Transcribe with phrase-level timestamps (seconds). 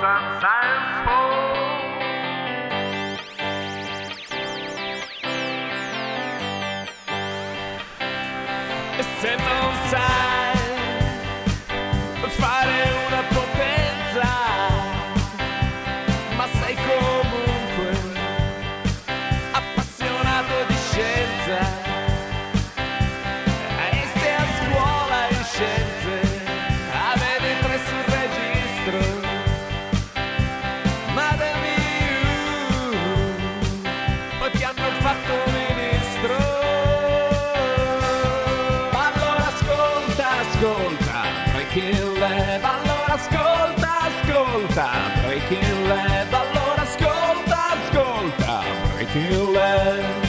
[0.00, 1.79] sometimes fall.
[43.10, 44.88] Allora ascolta, ascolta,
[45.24, 46.32] Breaking Lab.
[46.32, 48.62] Allora ascolta, ascolta,
[48.94, 50.28] Breaking Lab.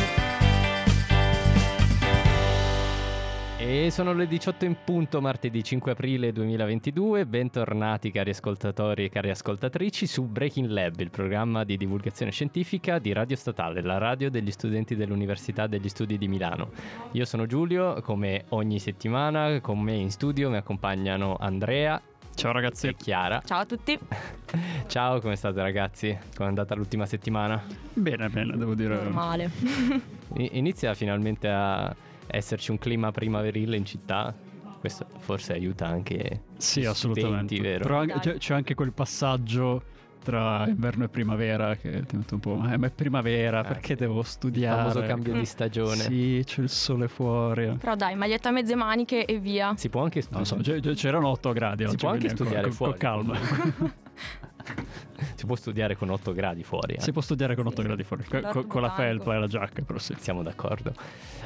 [3.59, 7.27] E sono le 18 in punto, martedì 5 aprile 2022.
[7.27, 13.13] Bentornati cari ascoltatori e cari ascoltatrici su Breaking Lab, il programma di divulgazione scientifica di
[13.13, 16.71] Radio Statale, la radio degli studenti dell'Università degli Studi di Milano.
[17.12, 22.01] Io sono Giulio, come ogni settimana, con me in studio mi accompagnano Andrea
[22.35, 22.87] Ciao ragazzi.
[22.87, 23.41] e Chiara.
[23.46, 23.98] Ciao a tutti.
[24.87, 26.07] Ciao, come state ragazzi?
[26.35, 27.62] Come è andata l'ultima settimana?
[27.93, 28.96] Bene, bene, devo dire.
[28.96, 29.49] Normale.
[30.38, 31.93] I- Inizia finalmente a
[32.27, 34.34] esserci un clima primaverile in città.
[34.79, 37.55] Questo forse aiuta anche Sì, gli assolutamente.
[37.55, 37.84] studenti, vero?
[38.05, 39.84] Però c'è anche quel passaggio
[40.24, 42.62] tra inverno e primavera che ti mette un po'.
[42.72, 43.96] Eh, ma è primavera, Ah, perché sì.
[43.96, 44.78] devo Il studiare?
[44.90, 45.96] famoso cambio di stagione.
[46.04, 47.76] Sì, c'è il sole fuori.
[47.80, 49.74] Però dai, maglietta a mezze maniche e via.
[49.78, 50.82] Si può anche Non studiare.
[50.82, 51.98] so, c- c- c'erano 8 gradi Si oggi.
[51.98, 52.91] può anche studiare con, fuori.
[52.91, 53.38] Con calma.
[55.36, 56.96] Si può studiare con 8 gradi fuori.
[56.96, 57.02] eh.
[57.02, 58.24] si può studiare con 8 gradi fuori.
[58.24, 60.16] co- L'orto co- con la felpa e la giacca, però sì.
[60.20, 60.94] Siamo d'accordo.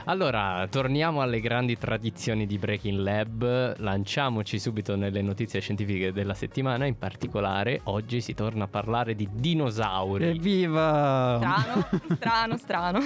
[0.06, 3.76] Allora, torniamo alle grandi tradizioni di Breaking Lab.
[3.80, 6.86] Lanciamoci subito nelle notizie scientifiche della settimana.
[6.86, 10.26] In particolare, oggi si torna a parlare di dinosauri.
[10.26, 11.38] Evviva!
[11.40, 13.00] Strano, strano, strano.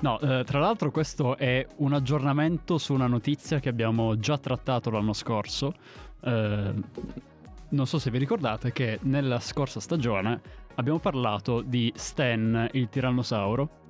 [0.00, 4.90] No, eh, tra l'altro questo è un aggiornamento su una notizia che abbiamo già trattato
[4.90, 5.74] l'anno scorso.
[6.22, 6.72] Eh,
[7.74, 10.40] non so se vi ricordate che nella scorsa stagione
[10.76, 13.82] abbiamo parlato di Stan, il tirannosauro,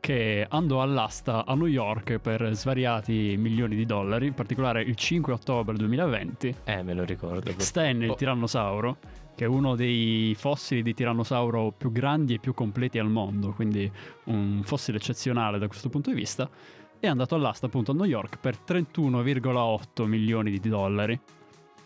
[0.00, 5.32] che andò all'asta a New York per svariati milioni di dollari, in particolare il 5
[5.32, 6.56] ottobre 2020.
[6.64, 7.52] Eh, me lo ricordo.
[7.56, 8.98] Stan, il Oh, tirannosauro,
[9.34, 13.90] che è uno dei fossili di tirannosauro più grandi e più completi al mondo, quindi
[14.24, 16.50] un fossile eccezionale da questo punto di vista,
[16.98, 21.18] è andato all'asta appunto a New York per 31,8 milioni di dollari,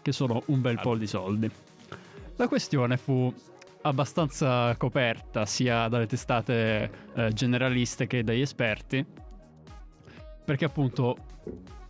[0.07, 1.51] che sono un bel po' di soldi.
[2.37, 3.35] La questione fu
[3.83, 9.05] abbastanza coperta sia dalle testate eh, generaliste che dagli esperti,
[10.45, 11.17] perché appunto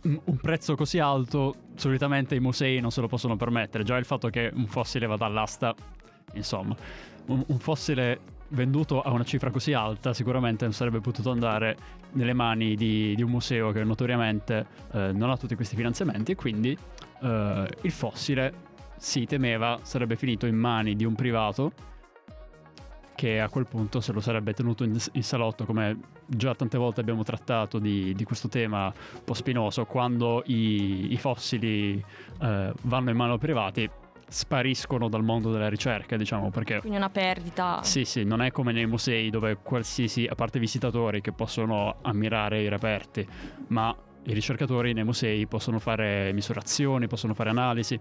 [0.01, 3.83] un prezzo così alto solitamente i musei non se lo possono permettere.
[3.83, 5.75] Già il fatto che un fossile vada all'asta,
[6.33, 6.75] insomma,
[7.27, 8.19] un, un fossile
[8.49, 11.75] venduto a una cifra così alta sicuramente non sarebbe potuto andare
[12.13, 16.35] nelle mani di, di un museo che notoriamente eh, non ha tutti questi finanziamenti e
[16.35, 16.77] quindi
[17.21, 18.65] eh, il fossile
[18.97, 21.71] si temeva sarebbe finito in mani di un privato
[23.15, 27.01] che a quel punto se lo sarebbe tenuto in, in salotto come già tante volte
[27.01, 32.03] abbiamo trattato di, di questo tema un po' spinoso quando i, i fossili
[32.41, 33.89] eh, vanno in mano ai privati
[34.29, 37.81] spariscono dal mondo della ricerca diciamo perché Quindi una perdita.
[37.81, 41.95] sì, sì, non è come nei musei dove qualsiasi, a parte i visitatori che possono
[42.01, 43.25] ammirare i reperti,
[43.67, 43.95] ma
[44.27, 47.97] i ricercatori nei musei possono fare misurazioni, possono fare analisi.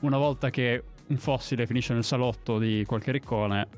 [0.00, 3.68] Una volta che un fossile finisce nel salotto di qualche riccone,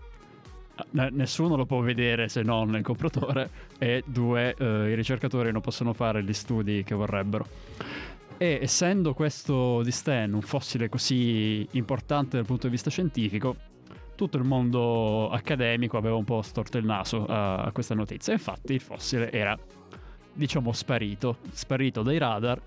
[0.90, 5.92] nessuno lo può vedere se non il compratore e due, eh, i ricercatori non possono
[5.92, 7.46] fare gli studi che vorrebbero.
[8.38, 13.54] E essendo questo di Stan un fossile così importante dal punto di vista scientifico,
[14.16, 18.32] tutto il mondo accademico aveva un po' storto il naso a questa notizia.
[18.32, 19.56] Infatti il fossile era,
[20.34, 22.60] diciamo, sparito, sparito dai radar.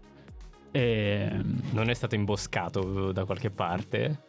[0.72, 1.32] E,
[1.72, 4.22] Non è stato imboscato da qualche parte.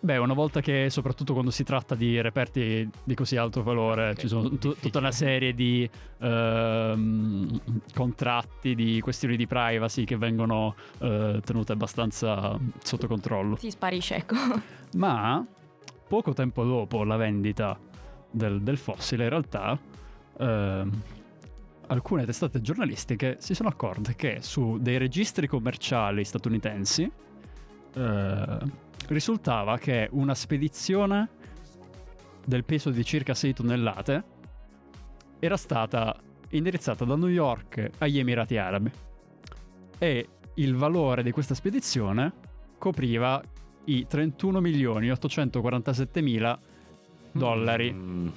[0.00, 4.18] beh, una volta che, soprattutto quando si tratta di reperti di così alto valore, Ok,
[4.18, 4.76] ci sono difficile.
[4.80, 7.60] tutta una serie di ehm,
[7.94, 13.56] contratti, di questioni di privacy che vengono eh, tenute abbastanza sotto controllo.
[13.56, 14.34] Si sparisce, ecco.
[14.96, 15.44] Ma
[16.08, 17.78] poco tempo dopo la vendita
[18.30, 19.78] del, del fossile, in realtà,
[20.38, 21.02] ehm,
[21.92, 27.10] alcune testate giornalistiche si sono accorte che su dei registri commerciali statunitensi
[27.94, 28.58] eh,
[29.08, 31.28] risultava che una spedizione
[32.44, 34.24] del peso di circa 6 tonnellate
[35.38, 36.16] era stata
[36.50, 38.90] indirizzata da New York agli Emirati Arabi.
[39.98, 42.32] E il valore di questa spedizione
[42.78, 43.42] copriva
[43.84, 46.58] i 31 milioni 847 mila
[47.32, 48.28] dollari, Mm,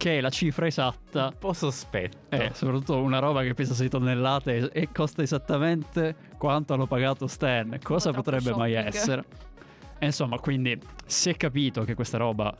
[0.00, 2.16] che è la cifra esatta un po' sospetto.
[2.30, 7.26] è soprattutto una roba che pesa 6 tonnellate e, e costa esattamente quanto hanno pagato
[7.26, 7.78] Stan.
[7.82, 8.94] Cosa potrebbe mai shopping.
[8.94, 9.24] essere?
[9.98, 12.56] E insomma, quindi si è capito che questa roba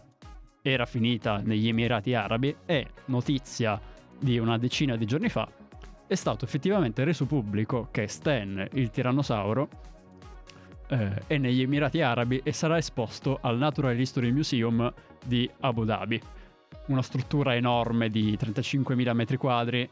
[0.61, 3.81] era finita negli Emirati Arabi e notizia
[4.19, 5.49] di una decina di giorni fa
[6.07, 9.69] è stato effettivamente reso pubblico che Stan, il tirannosauro,
[10.89, 14.93] eh, è negli Emirati Arabi e sarà esposto al Natural History Museum
[15.25, 16.21] di Abu Dhabi,
[16.87, 19.89] una struttura enorme di 35.000 metri quadri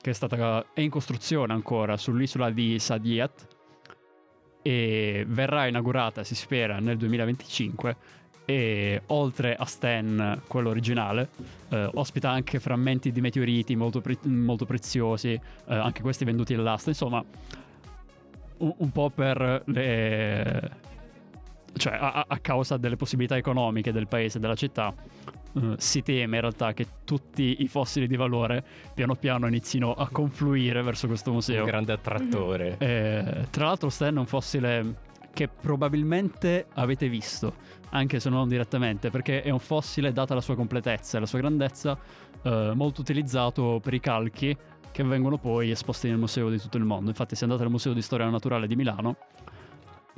[0.00, 3.46] che è, stata, è in costruzione ancora sull'isola di Sadiat
[4.62, 7.96] e verrà inaugurata, si spera, nel 2025
[8.44, 11.30] e oltre a Stan, quello originale,
[11.68, 16.90] eh, ospita anche frammenti di meteoriti molto, pre- molto preziosi, eh, anche questi venduti all'asta,
[16.90, 17.24] insomma
[18.58, 20.90] un, un po' per le...
[21.74, 24.94] cioè a, a causa delle possibilità economiche del paese, della città,
[25.54, 28.64] eh, si teme in realtà che tutti i fossili di valore
[28.94, 31.64] piano piano inizino a confluire verso questo museo.
[31.64, 32.76] Un grande attrattore.
[32.78, 37.54] Eh, tra l'altro Stan è un fossile che probabilmente avete visto,
[37.90, 41.38] anche se non direttamente, perché è un fossile data la sua completezza e la sua
[41.38, 41.98] grandezza,
[42.42, 44.56] eh, molto utilizzato per i calchi
[44.92, 47.08] che vengono poi esposti nel museo di tutto il mondo.
[47.08, 49.16] Infatti se andate al Museo di Storia Naturale di Milano,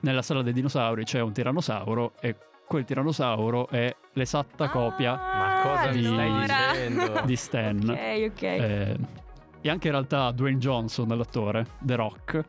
[0.05, 2.37] nella sala dei dinosauri c'è un tirannosauro e
[2.67, 6.71] quel tirannosauro è l'esatta copia Ma cosa di- allora.
[6.71, 7.21] dicendo?
[7.25, 7.79] di Stan.
[7.91, 8.43] Ok, ok.
[8.43, 8.97] Eh,
[9.63, 12.45] e anche in realtà Dwayne Johnson, l'attore, The Rock,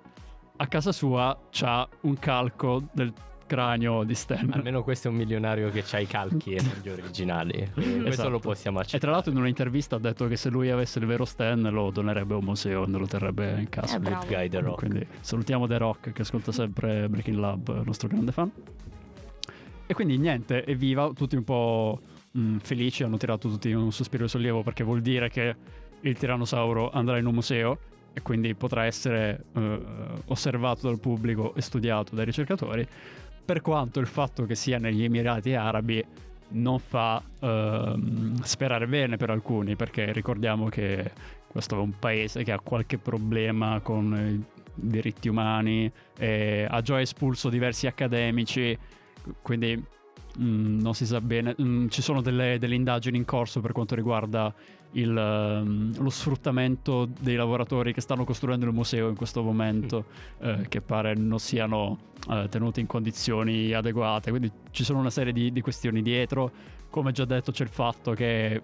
[0.57, 3.13] a casa sua c'ha un calco del
[3.45, 4.49] cranio di Stan.
[4.53, 7.69] Almeno questo è un milionario che ha i calchi e non gli originali.
[7.73, 8.29] Questo Esatto.
[8.29, 9.01] lo possiamo E accettare.
[9.03, 12.33] tra l'altro in un'intervista ha detto che se lui avesse il vero Stan lo donerebbe
[12.33, 13.97] a un museo, non lo terrebbe in casa.
[13.97, 13.99] Eh.
[13.99, 14.79] Good guy The Rock.
[14.79, 18.51] Quindi salutiamo The Rock che ascolta sempre Breaking Lab, il nostro grande fan.
[19.87, 21.99] E quindi niente, evviva, tutti un po'
[22.31, 25.55] mh, felici, hanno tirato tutti un sospiro di sollievo perché vuol dire che
[26.01, 27.77] il tirannosauro andrà in un museo
[28.13, 29.79] e quindi potrà essere eh,
[30.25, 32.87] osservato dal pubblico e studiato dai ricercatori.
[33.45, 36.03] Per quanto il fatto che sia negli Emirati Arabi
[36.49, 41.11] non fa ehm, sperare bene per alcuni, perché ricordiamo che
[41.47, 44.43] questo è un paese che ha qualche problema con i
[44.75, 48.77] diritti umani, ha già espulso diversi accademici,
[49.41, 49.81] quindi
[50.39, 51.55] mm, non si sa bene.
[51.61, 54.53] Mm, ci sono delle, delle indagini in corso per quanto riguarda
[54.95, 60.05] il, ehm, lo sfruttamento dei lavoratori che stanno costruendo il museo in questo momento,
[60.39, 61.97] eh, che pare non siano
[62.29, 64.29] eh, tenuti in condizioni adeguate.
[64.29, 66.51] Quindi ci sono una serie di, di questioni dietro.
[66.89, 68.61] Come già detto, c'è il fatto che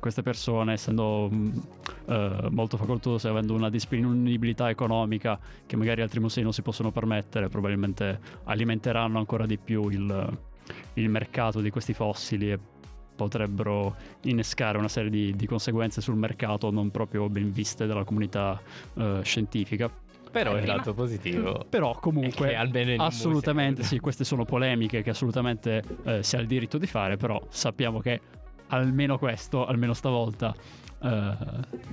[0.00, 1.62] queste persone, essendo mh,
[2.06, 7.48] eh, molto facoltose, avendo una disponibilità economica che magari altri musei non si possono permettere,
[7.48, 10.38] probabilmente alimenteranno ancora di più il,
[10.94, 12.58] il mercato di questi fossili e
[13.14, 18.60] potrebbero innescare una serie di, di conseguenze sul mercato non proprio ben viste dalla comunità
[18.94, 19.90] eh, scientifica.
[20.30, 21.66] Però Eh, il prima- lato positivo.
[21.68, 22.54] Però è comunque
[23.04, 27.40] Assolutamente sì, queste sono polemiche che assolutamente eh, si ha il diritto di fare, però
[27.50, 28.20] sappiamo che
[28.72, 30.54] almeno questo, almeno stavolta,
[31.02, 31.36] eh,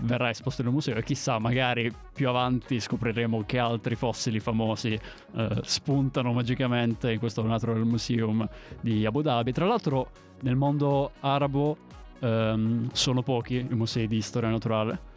[0.01, 4.97] verrà esposto nel museo e chissà, magari più avanti scopriremo che altri fossili famosi
[5.35, 8.47] eh, spuntano magicamente in questo Natural Museum
[8.81, 9.51] di Abu Dhabi.
[9.51, 11.77] Tra l'altro nel mondo arabo
[12.19, 15.07] ehm, sono pochi i musei di storia naturale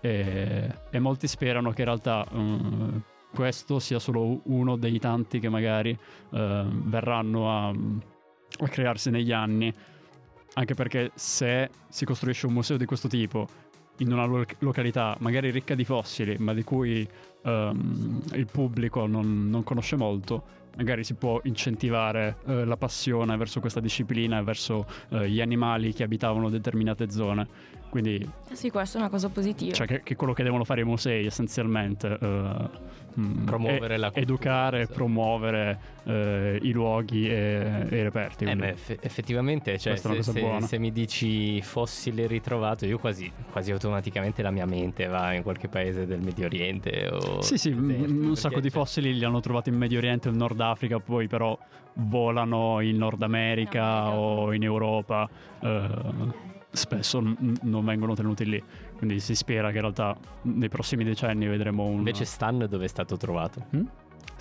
[0.00, 2.96] e, e molti sperano che in realtà mm,
[3.34, 9.74] questo sia solo uno dei tanti che magari eh, verranno a, a crearsi negli anni.
[10.54, 13.48] Anche perché se si costruisce un museo di questo tipo
[13.98, 17.08] in una lo- località magari ricca di fossili, ma di cui
[17.42, 23.60] ehm, il pubblico non, non conosce molto, magari si può incentivare eh, la passione verso
[23.60, 27.80] questa disciplina e verso eh, gli animali che abitavano determinate zone.
[27.92, 29.74] Quindi Sì, questa è una cosa positiva.
[29.74, 34.22] cioè che, che quello che devono fare i musei essenzialmente mm, Promuovere è la cultura,
[34.22, 34.94] educare, esatto.
[34.94, 40.32] promuovere eh, i luoghi e, e i reperti Eh, ma eff- effettivamente, cioè, se, cosa
[40.32, 40.64] se- buona.
[40.66, 45.68] se mi dici fossile ritrovato, io quasi, quasi automaticamente la mia mente va in qualche
[45.68, 47.08] paese del Medio Oriente.
[47.12, 50.28] O Sì, sì, deserti, un, sacco di cioè, fossili li hanno trovati in Medio Oriente
[50.28, 51.58] e in Nord Africa, poi però
[51.96, 54.16] volano in Nord America America.
[54.18, 55.28] o in Europa.
[55.60, 58.62] eh, spesso n- non vengono tenuti lì.
[58.96, 61.98] Quindi si spera che in realtà nei prossimi decenni vedremo un.
[61.98, 63.66] Invece Stan dove è stato trovato?
[63.76, 63.84] Mm?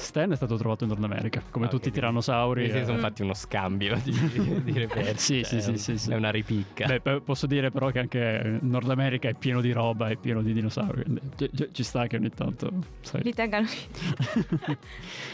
[0.02, 2.70] Stan è stato trovato in Nord America, come Ah, tutti i tirannosauri.
[2.70, 2.86] Si eh.
[2.86, 3.02] sono Mm.
[3.02, 4.12] fatti uno scambio di,
[4.64, 5.20] di reperti.
[5.20, 6.12] Sì, sì, È sì, un- sì, sì.
[6.12, 7.00] È una ripicca.
[7.00, 10.54] Beh, posso dire però che anche Nord America è pieno di roba, è pieno di
[10.54, 11.04] dinosauri.
[11.38, 12.72] ci- ci- ci sta che ogni tanto.
[13.02, 13.22] sai.
[13.24, 14.78] Li tengano e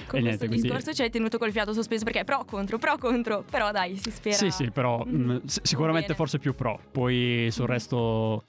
[0.07, 0.61] Con niente, questo quindi.
[0.61, 4.11] discorso ci hai tenuto col fiato sospeso perché pro contro, pro contro, però dai, si
[4.11, 4.35] spera.
[4.35, 5.29] Sì, sì, però Mm.
[5.31, 6.79] mh, s- sicuramente forse più pro.
[6.91, 7.67] Poi sul Mm.
[7.67, 8.43] resto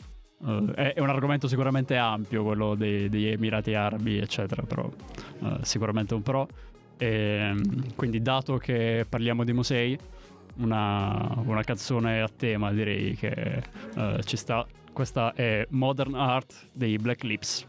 [0.47, 4.91] eh, è, è un argomento sicuramente ampio, quello dei- degli Emirati Arabi, eccetera, però
[5.43, 6.49] eh, sicuramente un pro.
[6.97, 7.55] E,
[7.95, 9.99] quindi dato che parliamo di musei,
[10.57, 13.63] una, una canzone a tema direi che
[13.97, 14.67] eh, ci sta.
[14.93, 17.67] Questa è Modern Art dei Black Lips.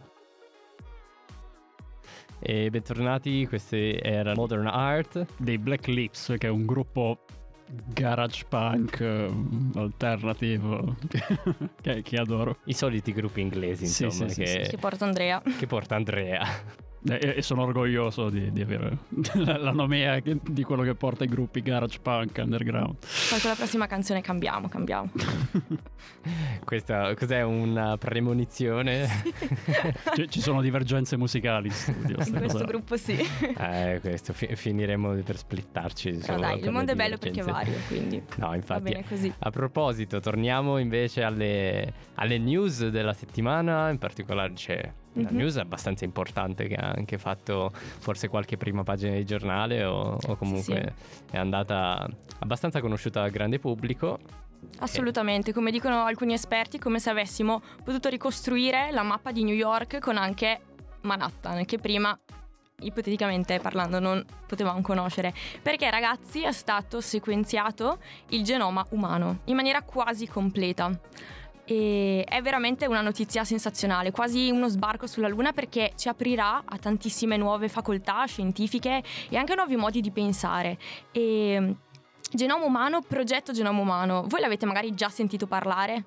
[2.39, 5.25] E bentornati, queste era Modern Art.
[5.37, 7.25] Dei Black Lips, che è un gruppo
[7.93, 9.29] garage punk eh,
[9.75, 10.95] alternativo
[11.81, 12.57] che, che adoro.
[12.65, 15.41] I soliti gruppi inglesi, Sì, insomma, sì, sì, che, Che porta Andrea.
[15.57, 16.41] che porta Andrea.
[17.07, 18.97] E, e sono orgoglioso di, di avere
[19.35, 22.95] la, la nomea che- di quello che porta i gruppi garage punk underground.
[23.29, 25.09] Poi con la prossima canzone cambiamo, cambiamo.
[26.63, 29.07] Questa cos'è una premonizione?
[30.13, 32.09] Ci, ci sono divergenze musicali in studio.
[32.09, 32.63] In questo cosa.
[32.65, 33.17] gruppo sì.
[33.57, 36.21] eh, questo fi- finiremo per splittarci.
[36.21, 38.81] Solo dai, per il mondo è bello perché è vario, quindi No, va infatti.
[38.83, 39.31] bene così.
[39.39, 45.35] A proposito, torniamo invece alle, alle news della settimana, in particolare c'è una Mhm.
[45.37, 50.35] news abbastanza importante che ha anche fatto forse qualche prima pagina di giornale o, o
[50.35, 50.93] comunque
[51.31, 52.07] è andata
[52.39, 54.19] abbastanza conosciuta al grande pubblico.
[54.79, 59.55] Assolutamente, come dicono alcuni esperti, è come se avessimo potuto ricostruire la mappa di New
[59.55, 60.59] York con anche
[61.01, 62.17] Manhattan, che prima
[62.81, 67.97] ipoteticamente parlando non potevamo conoscere perché ragazzi è stato sequenziato
[68.29, 70.89] il genoma umano in maniera quasi completa
[71.69, 76.77] e è veramente una notizia sensazionale, quasi uno sbarco sulla Luna perché ci aprirà a
[76.79, 80.79] tantissime nuove facoltà scientifiche e anche nuovi modi di pensare.
[81.11, 81.75] E
[82.31, 86.05] genoma umano, progetto genoma umano, voi l'avete magari già sentito parlare?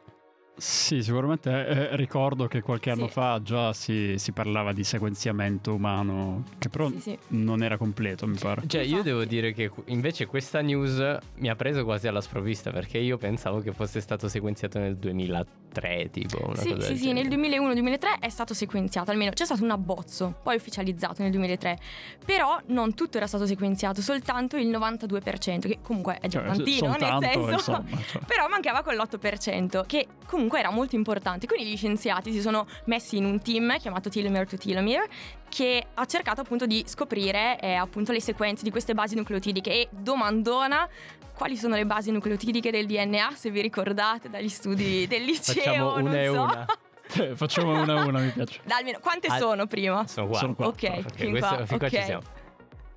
[0.55, 3.13] Sì, sicuramente eh, ricordo che qualche anno Sì.
[3.13, 7.19] fa già si, si parlava di sequenziamento umano, che però Sì, sì.
[7.29, 8.63] non era completo, mi pare.
[8.67, 12.99] Cioè, io devo dire che invece questa news mi ha preso quasi alla sprovvista perché
[12.99, 15.62] io pensavo che fosse stato sequenziato nel 2003,
[16.11, 17.59] tipo una Sì, sì, sì, nel genere.
[17.59, 21.79] 2001-2003 è stato sequenziato, almeno c'è stato un abbozzo, poi ufficializzato nel 2003,
[22.25, 26.97] però non tutto era stato sequenziato, soltanto il 92%, che comunque è già Cioè, tantino,
[26.99, 27.51] nel senso...
[27.51, 28.23] insomma, cioè.
[28.27, 31.47] Però mancava quell'8%, che comunque era molto importante.
[31.47, 35.09] Quindi gli scienziati si sono messi in un team chiamato Telomere to Telomere
[35.49, 39.89] che ha cercato appunto di scoprire eh, appunto le sequenze di queste basi nucleotidiche e
[39.91, 40.89] domandona
[41.35, 45.91] quali sono le basi nucleotidiche del DNA, se vi ricordate dagli studi del liceo, Facciamo
[45.97, 46.43] non una e so.
[46.43, 46.67] una.
[47.15, 48.61] Eh, Facciamo una a una, mi piace.
[48.65, 50.07] Dai, almeno quante Ah, sono prima?
[50.07, 50.39] Sono qua.
[50.39, 50.67] Sono qua.
[50.69, 52.05] Ok, Ok, fin questo- qua, fin qua ci ok.
[52.05, 52.23] siamo.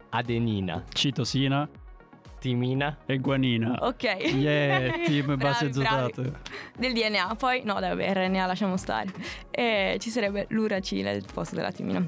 [0.10, 1.68] Adenina, Citosina
[2.40, 3.78] timina, e guanina.
[3.88, 4.04] Ok.
[4.04, 6.32] Yeah, team base azotate.
[6.78, 9.12] Del DNA, poi no, dai, vabbè, RNA lasciamo stare.
[9.50, 12.08] E ci sarebbe l'uracile al posto della timina.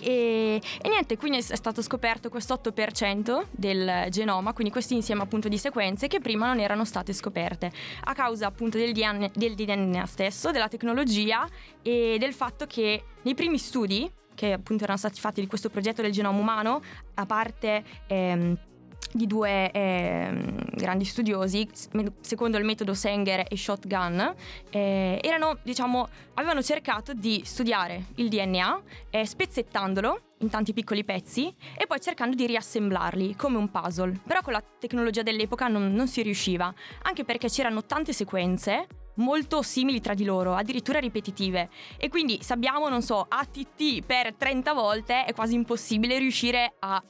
[0.00, 5.48] E, e niente, quindi è stato scoperto questo 8% del genoma, quindi questo insieme appunto
[5.48, 7.70] di sequenze che prima non erano state scoperte,
[8.04, 11.46] a causa appunto del DNA, del DNA stesso, della tecnologia
[11.82, 16.02] e del fatto che nei primi studi, che appunto erano stati fatti di questo progetto
[16.02, 16.82] del genoma umano,
[17.14, 17.84] a parte...
[18.08, 18.58] ehm,
[19.12, 21.68] di due ehm, grandi studiosi,
[22.20, 24.34] secondo il metodo Sanger e Shotgun,
[24.70, 31.54] eh, erano, diciamo, avevano cercato di studiare il DNA eh, spezzettandolo in tanti piccoli pezzi
[31.76, 34.20] e poi cercando di riassemblarli come un puzzle.
[34.26, 39.60] Però con la tecnologia dell'epoca non, non si riusciva, anche perché c'erano tante sequenze molto
[39.60, 41.68] simili tra di loro, addirittura ripetitive.
[41.98, 47.02] E quindi se abbiamo, non so, ATT per 30 volte è quasi impossibile riuscire a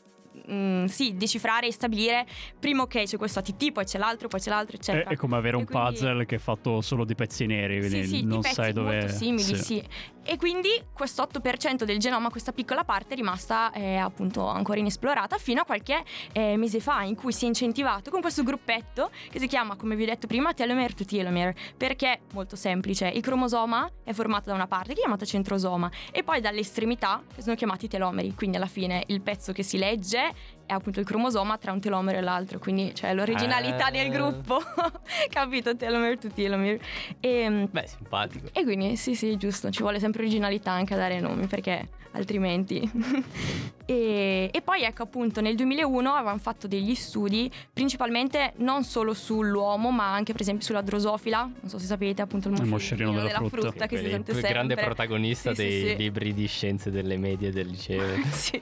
[0.51, 2.27] mm, sì, decifrare e stabilire
[2.59, 5.11] prima ok c'è questo ATT, poi c'è l'altro, poi c'è l'altro, È, eccetera.
[5.11, 8.05] è come avere E un quindi- puzzle che è fatto solo di pezzi neri, sì,
[8.05, 8.99] sì, non sai dove.
[9.01, 9.83] molto simili, sì.
[10.25, 15.37] E quindi questo 8% del genoma, questa piccola parte, è rimasta eh, appunto ancora inesplorata
[15.37, 19.41] fino a qualche eh, mese fa, in cui si è incentivato con questo gruppetto che
[19.41, 23.91] si chiama, come vi ho detto prima, telomere to telomere, perché molto semplice, il cromosoma
[24.05, 27.89] è formato da una parte è chiamata centrosoma e poi dalle estremità che sono chiamati
[27.89, 30.35] telomeri, quindi alla fine il pezzo che si legge ね。
[30.73, 33.91] È appunto il cromosoma tra un telomero e l'altro, quindi c'è l'originalità Ah.
[33.91, 34.61] del gruppo,
[35.31, 35.77] capito?
[35.77, 36.81] Telomere to telomere.
[37.21, 38.49] E, Beh, simpatico.
[38.53, 42.91] e quindi sì, sì, giusto, ci vuole sempre originalità anche a dare nomi perché altrimenti.
[43.87, 49.91] e, e poi ecco appunto nel 2001 avevano fatto degli studi principalmente non solo sull'uomo
[49.91, 53.13] ma anche per esempio sulla drosofila, non so se sapete appunto il Il moscerino, moscerino
[53.13, 53.69] della della frutta.
[53.71, 54.53] frutta, che si Quelli- sente il sempre.
[54.53, 55.97] grande protagonista Sì, sì, dei sì.
[55.97, 58.07] libri di scienze delle medie del liceo.
[58.31, 58.61] sì.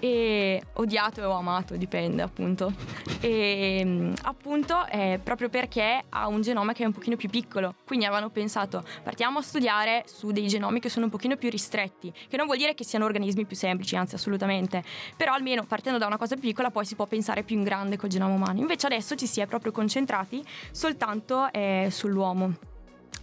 [0.00, 2.72] E odiato o amato, dipende appunto.
[3.20, 7.74] E mm, appunto è proprio perché ha un genoma che è un pochino più piccolo.
[7.86, 12.12] Quindi avevano pensato, partiamo a studiare su dei genomi che sono un pochino più ristretti,
[12.28, 14.82] che non vuol dire che siano organismi più semplici, anzi assolutamente.
[15.16, 17.96] Però almeno partendo da una cosa più piccola poi si può pensare più in grande
[17.96, 18.60] col genoma umano.
[18.60, 22.73] Invece adesso ci si è proprio concentrati soltanto eh, sull'uomo.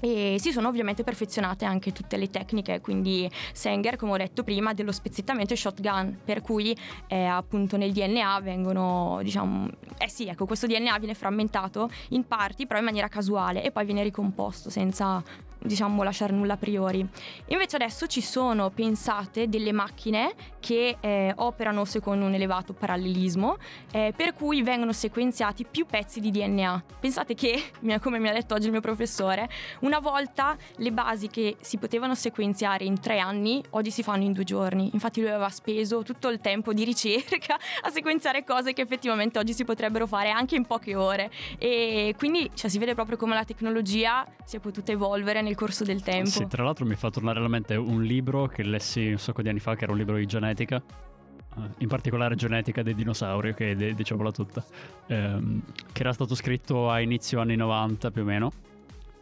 [0.01, 4.74] E si sono ovviamente perfezionate anche tutte le tecniche, quindi Sanger, come ho detto prima,
[4.74, 6.75] dello spezzettamento shotgun, per cui
[7.08, 12.65] eh, appunto nel DNA vengono, diciamo, eh sì, ecco, questo DNA viene frammentato in parti,
[12.65, 15.24] però in maniera casuale e poi viene ricomposto senza,
[15.62, 17.06] diciamo, lasciare nulla a priori.
[17.48, 23.58] Invece adesso ci sono pensate delle macchine che eh, operano secondo un elevato parallelismo,
[23.91, 26.84] eh, per cui vengono sequenziati più pezzi di DNA.
[27.00, 29.50] Pensate che, come mi ha detto oggi il mio professore,
[29.82, 34.34] una volta le basi che si potevano sequenziare in tre anni, oggi si fanno in
[34.34, 34.89] due giorni.
[34.94, 39.53] Infatti lui aveva speso tutto il tempo di ricerca a sequenziare cose che effettivamente oggi
[39.53, 41.32] si potrebbero fare anche in poche ore.
[41.58, 45.84] E quindi cioè, si vede proprio come la tecnologia si è potuta evolvere nel corso
[45.84, 46.29] del tempo.
[46.29, 49.50] Sì, tra l'altro mi fa tornare alla mente un libro che lessi un sacco di
[49.50, 53.75] anni fa, che era un libro di genetica, eh, in particolare genetica dei dinosauri, che
[53.75, 54.63] de- diciamola tutta,
[55.08, 58.51] ehm, che era stato scritto a inizio anni 90 più o meno.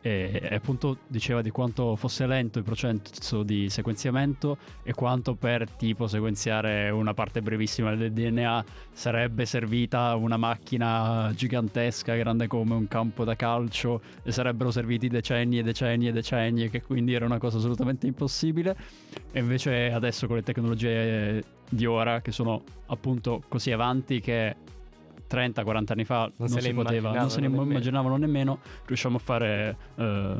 [0.01, 5.69] E, e appunto diceva di quanto fosse lento il processo di sequenziamento e quanto per
[5.71, 8.63] tipo sequenziare una parte brevissima del DNA
[8.93, 15.59] sarebbe servita una macchina gigantesca grande come un campo da calcio e sarebbero serviti decenni
[15.59, 18.75] e decenni e decenni e che quindi era una cosa assolutamente impossibile.
[19.31, 24.55] E invece adesso con le tecnologie di ora che sono appunto così avanti che
[25.29, 27.71] 30-40 anni fa non, se si poteva, non se ne immaginavano nemmeno.
[27.71, 30.35] immaginavano nemmeno, riusciamo a fare eh,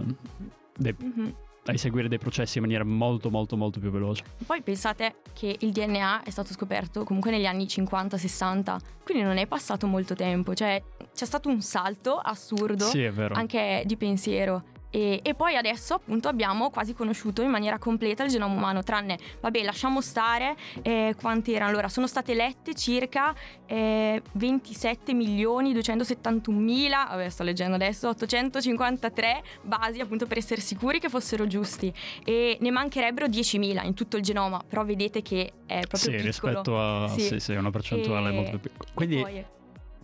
[0.78, 1.34] dei- Mhm.
[1.66, 4.24] a eseguire dei processi in maniera molto molto molto più veloce.
[4.46, 9.46] Poi pensate che il DNA è stato scoperto comunque negli anni 50-60, quindi non è
[9.46, 10.82] passato molto tempo, cioè
[11.14, 14.64] c'è stato un salto assurdo Sì, anche di pensiero.
[14.92, 19.18] E, e poi adesso appunto abbiamo quasi conosciuto in maniera completa il genoma umano, tranne,
[19.40, 21.70] vabbè, lasciamo stare eh, quanti erano.
[21.72, 23.34] Allora, sono state lette circa
[23.66, 31.00] eh, 27 milioni 271 mila, vabbè, sto leggendo adesso, 853 basi appunto per essere sicuri
[31.00, 31.94] che fossero giusti.
[32.24, 36.26] E ne mancherebbero 10.000 in tutto il genoma, però vedete che è proprio Sì, piccolo.
[36.26, 37.22] rispetto a Sì.
[37.22, 38.90] sì, sì, una percentuale E- molto più piccola.
[38.94, 39.46] Quindi, poi-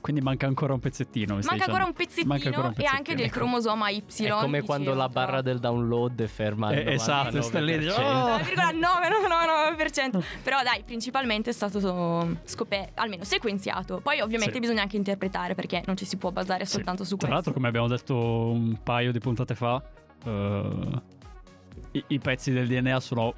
[0.06, 1.34] quindi manca ancora un pezzettino.
[1.34, 3.18] manca ancora un pezzettino, Manca ancora un e anche pezzettino.
[3.18, 3.38] del Ecco.
[3.40, 4.04] cromosoma Y.
[4.18, 7.92] È come quando la barra del download è ferma Eh, esatto, sta lì, 99%.
[8.00, 8.38] oh!
[8.40, 10.24] 9,99%.
[10.44, 14.00] Però dai, principalmente è stato so- scoperto, almeno sequenziato.
[14.02, 14.60] Poi ovviamente Sì.
[14.60, 16.74] bisogna anche interpretare perché non ci si può basare Sì.
[16.74, 17.34] soltanto su Tra questo.
[17.34, 19.82] l'altro, come abbiamo detto un paio di puntate fa,
[20.24, 21.02] eh,
[21.94, 23.34] i, i pezzi del DNA sono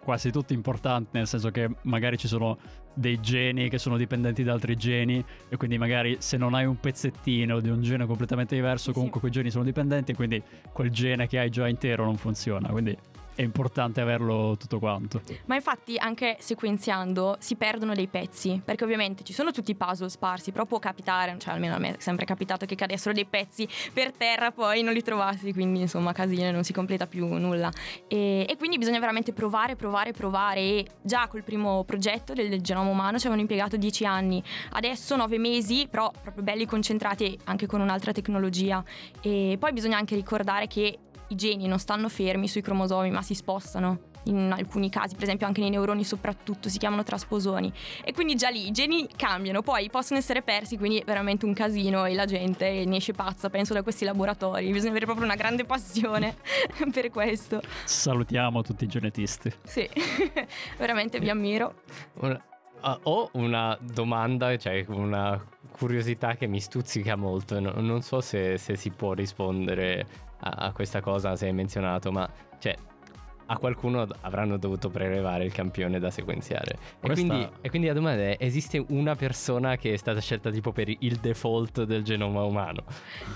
[0.00, 2.56] quasi tutti importanti, nel senso che magari ci sono
[2.98, 6.78] dei geni che sono dipendenti da altri geni e quindi magari se non hai un
[6.80, 8.92] pezzettino di un gene completamente diverso, Sì.
[8.92, 12.68] comunque quei geni sono dipendenti e quindi quel gene che hai già intero non funziona.
[12.68, 12.96] Quindi
[13.38, 15.20] è importante averlo tutto quanto.
[15.44, 20.08] Ma infatti anche sequenziando si perdono dei pezzi, perché ovviamente ci sono tutti i puzzle
[20.08, 23.68] sparsi, però può capitare, cioè almeno a me è sempre capitato che cadessero dei pezzi
[23.92, 27.70] per terra poi non li trovassi, quindi insomma casino, non si completa più nulla.
[28.08, 32.90] E, e quindi bisogna veramente provare, provare, provare e già col primo progetto del, genoma
[32.90, 37.80] umano ci avevano impiegato 10 anni, adesso 9 mesi, però proprio belli concentrati anche con
[37.80, 38.82] un'altra tecnologia.
[39.20, 43.34] E poi bisogna anche ricordare che i geni non stanno fermi sui cromosomi ma si
[43.34, 47.72] spostano in alcuni casi, per esempio anche nei neuroni soprattutto, si chiamano trasposoni.
[48.04, 51.54] E quindi già lì i geni cambiano, poi possono essere persi, quindi è veramente un
[51.54, 54.70] casino e la gente ne esce pazza, penso, da questi laboratori.
[54.70, 56.36] Bisogna avere proprio una grande passione
[56.92, 57.62] per questo.
[57.84, 59.50] Salutiamo tutti i genetisti.
[59.64, 59.88] Sì,
[60.76, 61.82] veramente vi ammiro.
[62.14, 62.42] Una-
[62.80, 67.58] ah, ho una domanda, cioè una curiosità che mi stuzzica molto.
[67.60, 72.10] no- non so se, se si può rispondere a, a questa cosa, se hai menzionato,
[72.12, 72.74] ma cioè.
[73.50, 76.72] A qualcuno avranno dovuto prelevare il campione da sequenziare.
[76.72, 80.50] E, Questa- quindi, e quindi la domanda è: esiste una persona che è stata scelta
[80.50, 82.84] tipo per il default del genoma umano?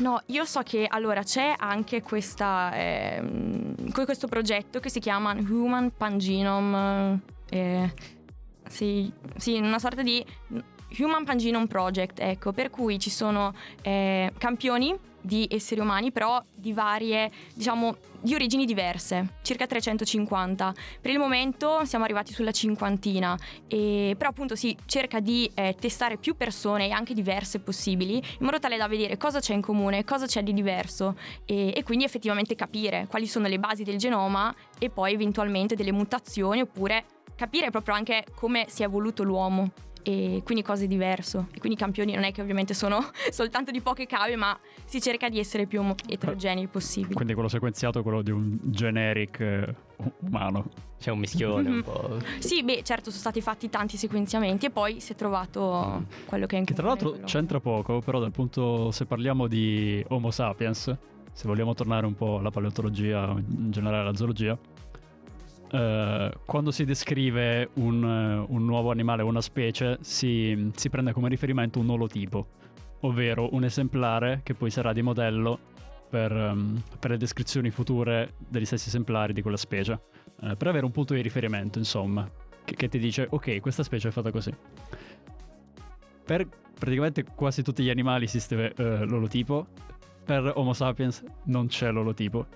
[0.00, 5.90] No, io so che allora c'è anche questa, que- questo progetto che si chiama Human
[5.96, 7.22] Pangenome.
[7.48, 7.90] eh,
[8.68, 10.22] sì, sì, una sorta di
[10.98, 16.72] Human Pangenome Project, ecco, per cui ci sono eh, campioni di esseri umani, però di
[16.72, 20.74] varie, diciamo, di origini diverse, circa 350.
[21.00, 26.16] Per il momento siamo arrivati sulla cinquantina, e, però appunto si cerca di eh, testare
[26.16, 30.04] più persone e anche diverse possibili, in modo tale da vedere cosa c'è in comune,
[30.04, 34.54] cosa c'è di diverso e, e quindi effettivamente capire quali sono le basi del genoma
[34.78, 37.04] e poi eventualmente delle mutazioni oppure
[37.34, 39.70] capire proprio anche come si è evoluto l'uomo
[40.02, 41.38] e quindi cose diverse.
[41.54, 42.98] E quindi i campioni non è che ovviamente sono
[43.30, 47.14] soltanto di poche cave, ma si cerca di essere più eterogenei possibile.
[47.14, 49.74] Quindi quello sequenziato è quello di un generic eh,
[50.20, 50.68] umano.
[50.98, 51.74] C'è un mischione Mhm.
[51.74, 52.18] un po'.
[52.38, 56.56] Sì, beh, certo, sono stati fatti tanti sequenziamenti e poi si è trovato quello che
[56.56, 60.30] è in Che tra l'altro quello- c'entra poco, però dal punto se parliamo di Homo
[60.30, 60.96] sapiens,
[61.32, 64.56] se vogliamo tornare un po' alla paleontologia, in generale alla zoologia,
[65.72, 71.12] eh, quando si descrive un, eh, un nuovo animale o una specie si, si prende
[71.12, 72.46] come riferimento un olotipo,
[73.00, 75.58] ovvero un esemplare che poi sarà di modello
[76.10, 79.98] per, ehm, per le descrizioni future degli stessi esemplari di quella specie,
[80.42, 82.30] eh, per avere un punto di riferimento, insomma,
[82.64, 84.54] che, che ti dice ok, questa specie è fatta così.
[86.24, 86.46] Per
[86.78, 89.68] praticamente quasi tutti gli animali esiste eh, l'olotipo,
[90.22, 92.46] per Homo sapiens non c'è l'olotipo,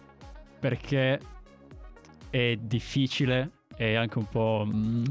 [0.61, 1.19] perché
[2.37, 5.05] è difficile e anche un po' mm,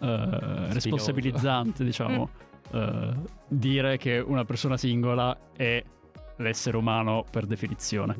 [0.00, 2.28] eh, responsabilizzante, diciamo,
[2.72, 3.10] eh,
[3.48, 5.82] dire che una persona singola è
[6.36, 8.16] l'essere umano per definizione.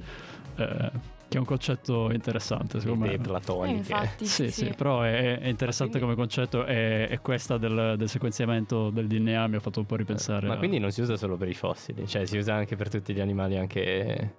[0.56, 0.90] Eh,
[1.30, 3.24] che è un concetto interessante, secondo idee me.
[3.24, 3.76] Eh, platoniche.
[3.78, 8.08] infatti, Sì, sì, però è, è interessante quindi- come concetto e, e questa del, del
[8.08, 10.48] sequenziamento del DNA mi ha fatto un po' ripensare.
[10.48, 12.90] Ma a- quindi non si usa solo per i fossili, cioè si usa anche per
[12.90, 14.34] tutti gli animali, anche.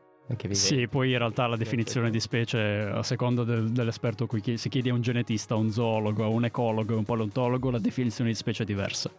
[0.51, 2.11] Sì, poi in realtà la definizione sì.
[2.13, 5.71] di specie, a seconda del- dell'esperto cui chiedi, se chiedi a un genetista, a un
[5.71, 9.11] zoologo, a un ecologo, a un paleontologo, la definizione di specie è diversa.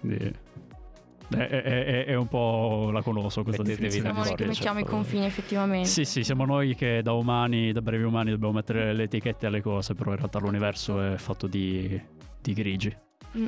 [0.00, 0.32] Quindi
[1.30, 4.46] è, è- è- è un po' la conosco questa Mettetevi definizione Siamo di noi che
[4.46, 5.88] mettiamo i confini effettivamente.
[5.88, 9.60] Sì, sì, siamo noi che da umani, da brevi umani, dobbiamo mettere le etichette alle
[9.60, 12.00] cose, però in realtà l'universo è fatto di,
[12.40, 12.96] di grigi.
[13.38, 13.46] Mm.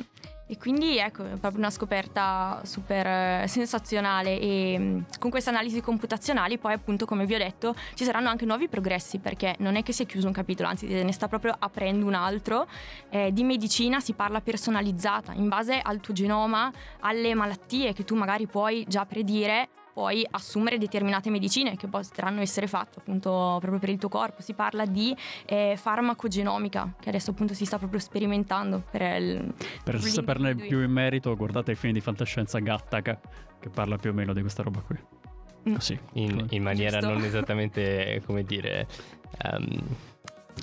[0.51, 5.79] E quindi ecco, è proprio una scoperta super eh, sensazionale e mm, con queste analisi
[5.79, 9.83] computazionali poi appunto come vi ho detto ci saranno anche nuovi progressi perché non è
[9.83, 12.67] che si è chiuso un capitolo, anzi ne sta proprio aprendo un altro.
[13.11, 16.71] Eh, di medicina si parla personalizzata in base al tuo genoma,
[17.01, 19.69] alle malattie che tu magari puoi già predire
[19.99, 24.41] puoi assumere determinate medicine che potranno essere fatte appunto proprio per il tuo corpo.
[24.41, 25.13] Si parla di
[25.45, 30.89] eh, farmacogenomica che adesso appunto si sta proprio sperimentando per il, Per saperne più in
[30.89, 33.19] merito, guardate il film di fantascienza Gattaca,
[33.59, 34.97] che parla più o meno di questa roba qui.
[35.67, 35.73] Mm.
[35.73, 35.99] Così.
[36.13, 37.13] In, in maniera Giusto.
[37.13, 38.87] non esattamente, come dire...
[39.37, 39.81] ehm,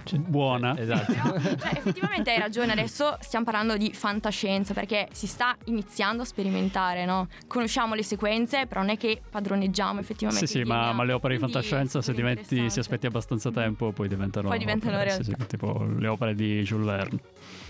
[0.04, 0.74] cioè- Buona.
[0.76, 1.12] eh, Esatto.
[1.12, 6.24] Però, cioè, effettivamente hai ragione, adesso stiamo parlando di fantascienza perché si sta iniziando a
[6.24, 7.28] sperimentare, no?
[7.46, 10.46] Conosciamo le sequenze, però non è che padroneggiamo effettivamente.
[10.46, 12.80] Sì, sì, ma, ma le opere di fantascienza, se, diventi, interessante.
[12.80, 14.48] aspetti abbastanza tempo, poi diventano.
[14.48, 15.44] Poi diventano opere, sì, sì, realtà.
[15.44, 17.18] tipo le opere di Jules Verne.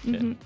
[0.02, 0.36] Mhm.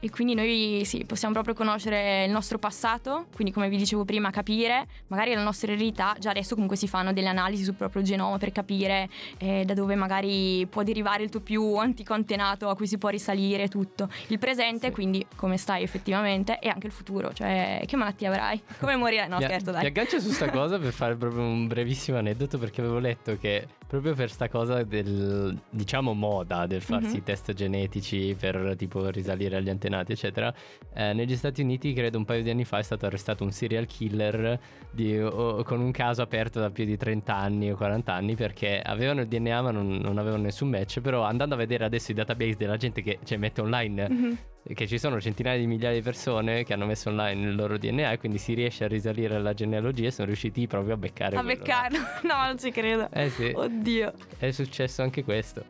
[0.00, 4.30] E quindi noi sì, possiamo proprio conoscere il nostro passato, quindi come vi dicevo prima,
[4.30, 6.14] capire magari la nostra eredità.
[6.20, 9.08] Già adesso comunque si fanno delle analisi sul proprio genoma per capire
[9.38, 13.08] eh, da dove magari può derivare il tuo più antico antenato a cui si può
[13.08, 14.08] risalire tutto.
[14.28, 14.92] Il presente, Sì.
[14.92, 19.28] quindi come stai effettivamente, e anche il futuro, cioè che malattia avrai, come morirai.
[19.28, 19.86] No, Mi- scherzo, Mi dai.
[19.86, 24.14] aggancio su sta cosa per fare proprio un brevissimo aneddoto perché avevo letto che proprio
[24.14, 27.16] per sta cosa del diciamo moda del farsi Mhm.
[27.16, 30.52] i test genetici per tipo risalire agli antenati eccetera
[30.94, 33.86] eh, negli Stati Uniti credo un paio di anni fa è stato arrestato un serial
[33.86, 34.58] killer
[34.90, 38.80] di- o- con un caso aperto da più di 30 anni o 40 anni perché
[38.80, 42.14] avevano il DNA ma non, non avevano nessun match però andando a vedere adesso i
[42.14, 44.38] database della gente che cioè, mette online Mhm.
[44.74, 48.12] che ci sono centinaia di migliaia di persone che hanno messo online il loro DNA
[48.12, 51.42] e quindi si riesce a risalire alla genealogia e sono riusciti proprio a beccare A
[51.42, 51.98] beccarlo.
[52.28, 53.08] No, non ci credo.
[53.12, 54.12] Eh sì, Oddio.
[54.38, 55.64] è successo anche questo.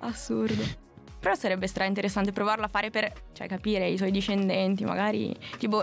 [0.00, 0.62] Assurdo.
[1.24, 5.34] Però sarebbe stra interessante provarlo a fare per cioè, capire i suoi discendenti, magari.
[5.56, 5.82] Tipo,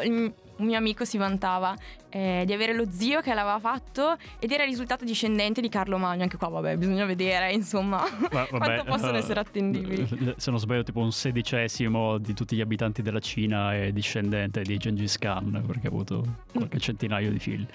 [0.62, 1.76] un mio amico si vantava
[2.10, 5.98] eh, di avere lo zio che l'aveva fatto ed era il risultato discendente di Carlo
[5.98, 6.24] Magno.
[6.24, 7.98] Anche qua, vabbè, bisogna vedere, insomma,
[8.32, 10.08] Ma- quanto vabbè, possono eh, essere attendibili.
[10.38, 14.78] Se non sbaglio, tipo un sedicesimo di tutti gli abitanti della Cina è discendente di
[14.78, 17.66] Gengis Khan perché ha avuto qualche centinaio di figli.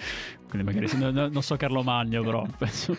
[0.48, 2.96] Quindi magari se- no- no- non so Carlo Magno, però penso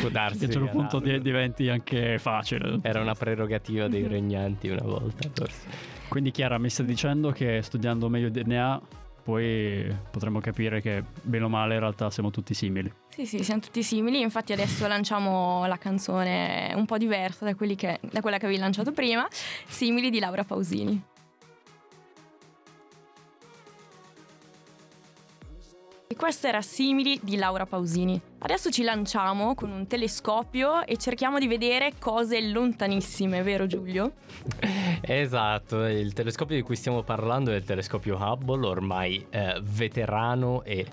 [0.00, 0.38] Può darsi.
[0.38, 2.78] che a un certo punto di- diventi anche facile.
[2.82, 5.96] Era una prerogativa dei regnanti una volta, forse.
[6.08, 8.80] Quindi Chiara mi sta dicendo che studiando meglio il DNA
[9.28, 12.90] poi potremmo capire che bene o male in realtà siamo tutti simili.
[13.10, 14.22] Sì, sì, siamo tutti simili.
[14.22, 18.90] Infatti, adesso lanciamo la canzone un po' diversa da, che- da quella che avevi lanciato
[18.92, 19.28] prima,
[19.66, 21.02] Simili di Laura Pausini.
[26.10, 28.18] E questo era Simili di Laura Pausini.
[28.38, 34.12] Adesso ci lanciamo con un telescopio e cerchiamo di vedere cose lontanissime, vero Giulio?
[35.02, 40.86] Esatto, il telescopio di cui stiamo parlando è il telescopio Hubble, ormai eh, veterano e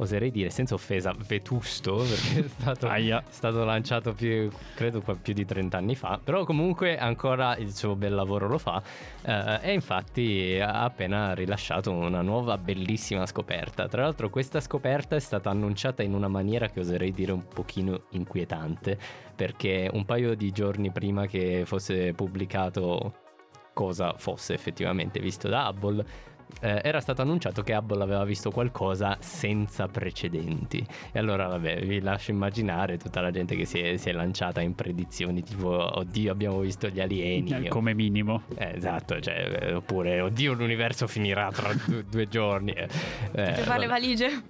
[0.00, 2.88] oserei dire senza offesa vetusto perché è stato,
[3.30, 8.14] stato lanciato più, credo più di 30 anni fa, però comunque ancora il suo bel
[8.14, 8.82] lavoro lo fa
[9.22, 13.88] eh, e infatti ha appena rilasciato una nuova bellissima scoperta.
[13.88, 18.04] Tra l'altro questa scoperta è stata annunciata in una maniera che oserei dire un pochino
[18.10, 18.98] inquietante
[19.34, 23.26] perché un paio di giorni prima che fosse pubblicato
[23.72, 26.04] cosa fosse effettivamente visto da Hubble
[26.60, 30.84] eh, era stato annunciato che Hubble aveva visto qualcosa senza precedenti.
[31.12, 34.60] E allora, vabbè, vi lascio immaginare tutta la gente che si è, si è lanciata
[34.60, 37.66] in predizioni tipo, oddio, abbiamo visto gli alieni.
[37.66, 38.42] Eh, Come minimo.
[38.56, 42.72] Eh, esatto, cioè, eh, oppure, oddio, l'universo finirà tra due, due giorni.
[42.72, 42.88] Eh,
[43.32, 44.42] Per fare le valigie.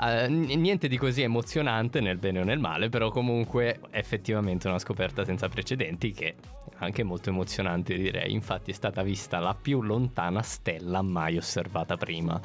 [0.00, 5.24] N- niente di così emozionante nel bene o nel male, però comunque effettivamente una scoperta
[5.24, 6.34] senza precedenti che è
[6.78, 8.32] anche molto emozionante direi.
[8.32, 12.40] Infatti è stata vista la più lontana stella mai osservata prima.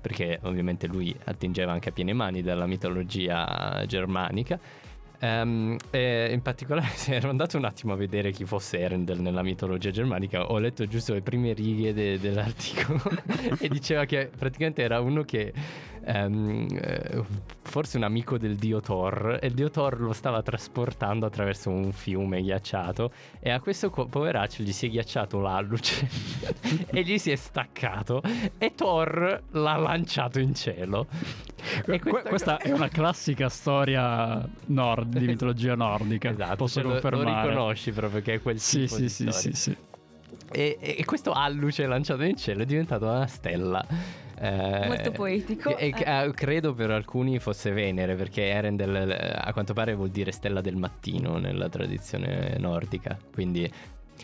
[0.00, 4.58] perché ovviamente lui attingeva anche a piene mani dalla mitologia germanica.
[5.24, 9.92] E in particolare, se ero andato un attimo a vedere chi fosse Erendel nella mitologia
[9.92, 13.00] germanica, ho letto giusto le prime righe de- dell'articolo
[13.60, 15.52] e diceva che praticamente era uno che
[16.04, 17.22] ehm, eh,
[17.62, 21.92] forse un amico del dio Thor e il dio Thor lo stava trasportando attraverso un
[21.92, 26.08] fiume ghiacciato e a questo co- poveraccio gli si è ghiacciato l'alluce
[26.90, 28.22] e gli si è staccato
[28.58, 31.06] e Thor l'ha lanciato in cielo.
[31.86, 36.30] E Que- questa è una classica storia nord, di mitologia nordica.
[36.30, 37.24] Esatto, posso cioè confermare.
[37.46, 39.32] Lo riconosci proprio che è quel Sì, tipo sì, di sì, storia.
[39.32, 39.76] sì, sì.
[40.54, 43.86] E, e questo alluce lanciato in cielo è diventato una stella.
[44.42, 45.76] Eh, Molto poetico.
[45.76, 50.32] e- eh, credo per alcuni fosse Venere, perché Erendel eh, a quanto pare vuol dire
[50.32, 53.16] stella del mattino nella tradizione nordica.
[53.32, 53.70] Quindi,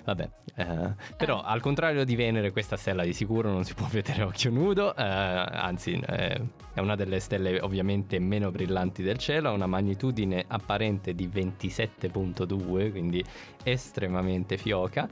[0.04, 0.28] vabbè.
[0.56, 4.26] eh, però, al contrario di Venere, questa stella di sicuro non si può vedere a
[4.26, 4.92] occhio nudo.
[4.96, 6.40] eh, anzi, eh,
[6.74, 9.50] è una delle stelle ovviamente meno brillanti del cielo.
[9.50, 13.24] Ha una magnitudine apparente di 27.2, quindi
[13.62, 15.08] estremamente fioca.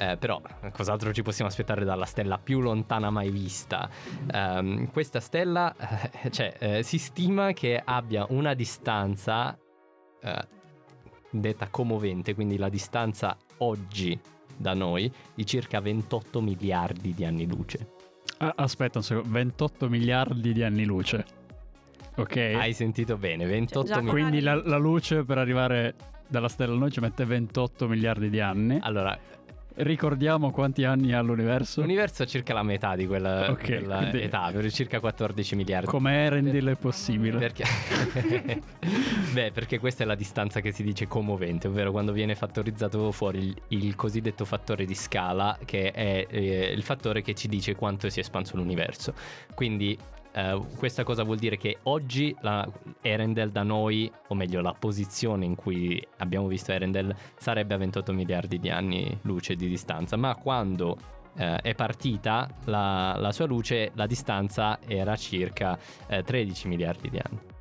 [0.00, 0.40] Eh, però,
[0.72, 3.90] cos'altro ci possiamo aspettare dalla stella più lontana mai vista?
[4.30, 5.74] Ehm, questa stella,
[6.22, 9.58] eh, cioè, eh, si stima che abbia una distanza
[10.22, 10.46] eh,
[11.30, 14.16] detta commovente, quindi la distanza oggi
[14.56, 17.94] da noi di circa 28 miliardi di anni luce.
[18.38, 21.24] Ah, aspetta un secondo, 28 miliardi di anni luce.
[22.14, 22.36] Ok.
[22.36, 24.20] Hai sentito bene, 28 Cioè, miliardi.
[24.20, 25.94] Quindi la, la luce per arrivare
[26.28, 28.78] dalla stella a noi ci mette 28 miliardi di anni.
[28.80, 29.18] Allora,
[29.80, 31.82] Ricordiamo quanti anni ha l'universo?
[31.82, 35.86] l'universo è circa la metà di quella, Ok, quella quindi- età, per circa 14 miliardi.
[35.86, 37.38] Come Erendil è possibile?
[37.38, 37.62] Perché?
[39.32, 43.38] Beh, perché questa è la distanza che si dice commovente, ovvero quando viene fattorizzato fuori
[43.38, 48.08] il, il cosiddetto fattore di scala, che è eh, il fattore che ci dice quanto
[48.10, 49.14] si è espanso l'universo.
[49.54, 49.96] Quindi
[50.32, 52.68] eh, questa cosa vuol dire che oggi la
[53.00, 58.12] Erendel da noi, o meglio la posizione in cui abbiamo visto Erendel, sarebbe a 28
[58.12, 60.96] miliardi di anni luce di distanza, ma quando
[61.36, 67.18] eh, è partita la, la sua luce, la distanza era circa eh, 13 miliardi di
[67.18, 67.56] anni.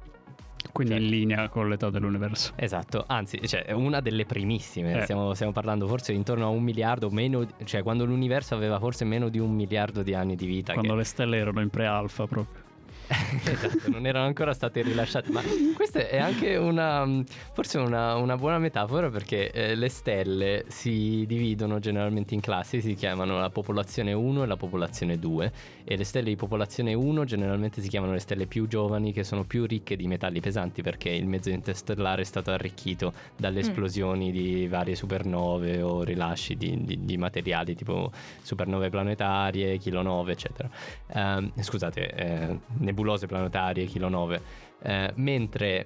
[0.71, 2.53] Quindi cioè- in linea con l'età dell'universo.
[2.55, 4.99] Esatto, anzi, cioè, una delle primissime.
[4.99, 5.01] Eh.
[5.03, 9.29] Stiamo, stiamo parlando forse intorno a un miliardo, meno, cioè quando l'universo aveva forse meno
[9.29, 10.73] di un miliardo di anni di vita.
[10.73, 12.65] Quando che- le stelle erano in pre-alfa proprio.
[13.45, 15.31] esatto, non erano ancora state rilasciate.
[15.31, 15.41] Ma
[15.75, 17.07] questa è anche una,
[17.53, 22.93] forse una, una buona metafora perché eh, le stelle si dividono generalmente in classi, si
[22.95, 25.51] chiamano la popolazione 1 e la popolazione 2
[25.85, 29.43] e le stelle di popolazione 1 generalmente si chiamano le stelle più giovani che sono
[29.45, 33.61] più ricche di metalli pesanti perché il mezzo interstellare è stato arricchito dalle Mm.
[33.69, 40.69] esplosioni di varie supernove o rilasci di, di- di materiali tipo supernove planetarie, chilonove, eccetera.
[41.13, 44.41] Ehm, scusate, eh, nebulose planetarie, chilonove.
[44.81, 45.85] Eh, mentre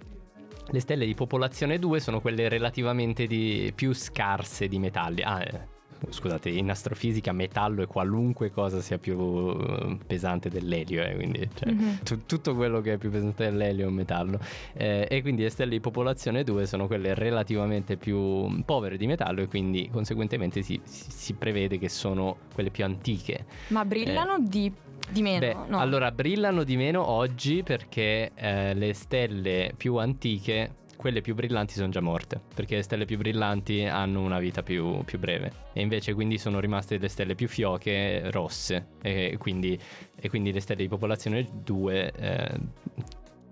[0.69, 5.21] le stelle di popolazione 2 sono quelle relativamente di- più scarse di metalli.
[5.21, 5.67] Ah, eh,
[6.09, 11.71] scusate, in astrofisica metallo è qualunque cosa sia più eh, pesante dell'elio, eh, quindi cioè,
[11.71, 11.99] Mhm.
[12.03, 14.39] tu- tutto quello che è più pesante dell'elio è un metallo.
[14.73, 19.41] Eh, e quindi le stelle di popolazione 2 sono quelle relativamente più povere di metallo
[19.41, 23.45] e quindi conseguentemente si, si- si prevede che sono quelle più antiche.
[23.69, 24.71] Ma brillano di,
[25.11, 25.39] di meno?
[25.39, 25.79] Beh, no.
[25.79, 31.89] allora brillano di meno oggi perché eh, le stelle più antiche, quelle più brillanti, sono
[31.89, 32.39] già morte.
[32.53, 35.51] Perché le stelle più brillanti hanno una vita più, più breve.
[35.73, 38.87] E invece quindi sono rimaste le stelle più fioche rosse.
[39.01, 39.77] E quindi,
[40.15, 42.59] e quindi le stelle di popolazione 2 eh,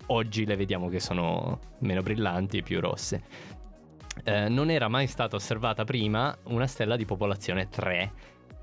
[0.06, 3.22] oggi le vediamo che sono meno brillanti e più rosse.
[4.24, 8.12] Eh, non era mai stata osservata prima una stella di popolazione 3.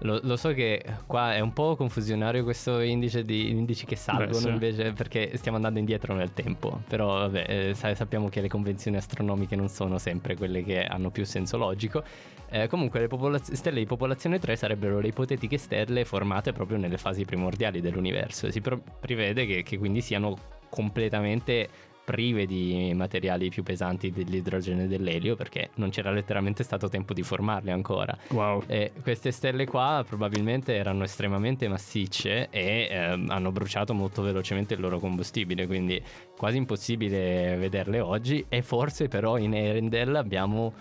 [0.02, 4.34] Lo, lo so che qua è un po' confusionario questo indice di indici che salgono
[4.34, 4.48] sì.
[4.50, 6.82] invece perché stiamo andando indietro nel tempo.
[6.88, 11.10] Però vabbè, eh, sa- sappiamo che le convenzioni astronomiche non sono sempre quelle che hanno
[11.10, 12.04] più senso logico.
[12.50, 16.98] Eh, comunque le popolaz- stelle di popolazione 3 sarebbero le ipotetiche stelle formate proprio nelle
[16.98, 18.52] fasi primordiali dell'universo.
[18.52, 20.38] Si pro- prevede che, che quindi siano
[20.70, 21.70] completamente
[22.08, 27.22] prive di materiali più pesanti dell'idrogeno e dell'elio perché non c'era letteralmente stato tempo di
[27.22, 28.18] formarle ancora.
[28.30, 28.64] Wow.
[28.66, 34.80] E queste stelle qua probabilmente erano estremamente massicce e ehm, hanno bruciato molto velocemente il
[34.80, 36.02] loro combustibile, quindi
[36.38, 38.46] quasi impossibile vederle oggi.
[38.48, 40.74] E forse però in Erendel abbiamo